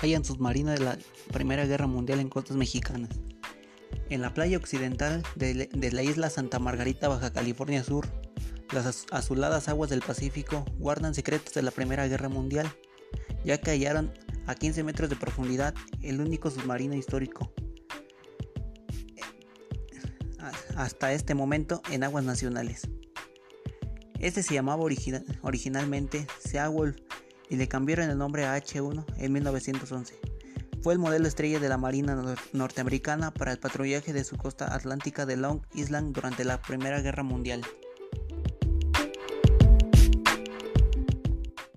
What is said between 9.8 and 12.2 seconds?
del Pacífico guardan secretos de la Primera